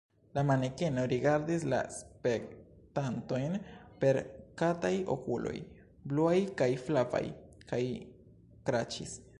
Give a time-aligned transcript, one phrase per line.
[0.35, 3.59] La manekeno rigardis la spektantojn
[4.05, 4.19] per
[4.63, 5.55] kataj okuloj,
[6.13, 7.25] bluaj kaj flavaj,
[7.73, 7.83] kaj
[8.71, 9.19] kraĉis.